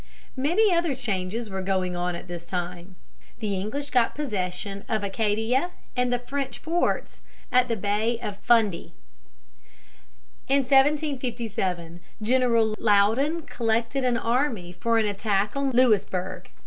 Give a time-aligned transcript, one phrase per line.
[0.35, 2.95] Many other changes were going on at this time.
[3.37, 7.77] The English got possession of Acadia and the French forts at the head of the
[7.77, 8.93] Bay of Fundy.
[10.47, 16.49] In 1757 General Loudon collected an army for an attack on Louisburg.